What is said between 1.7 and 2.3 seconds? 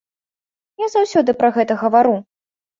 гавару.